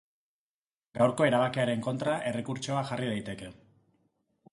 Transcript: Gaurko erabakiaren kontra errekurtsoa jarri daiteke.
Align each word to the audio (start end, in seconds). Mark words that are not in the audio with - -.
Gaurko 0.99 1.27
erabakiaren 1.27 1.83
kontra 1.87 2.15
errekurtsoa 2.31 2.81
jarri 2.93 3.11
daiteke. 3.11 3.51